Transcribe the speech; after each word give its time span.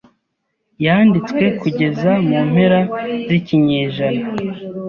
yanditswe 0.85 1.43
kugeza 1.59 2.11
mu 2.27 2.37
mpera 2.49 2.79
zikinyejana 3.27 4.23